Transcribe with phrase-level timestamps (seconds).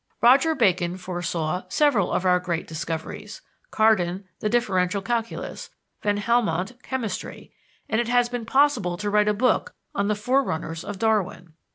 [0.19, 5.69] Roger Bacon foresaw several of our great discoveries; Cardan, the differential calculus;
[6.01, 7.53] Van Helmont, chemistry;
[7.87, 11.53] and it has been possible to write a book on the forerunners of Darwin.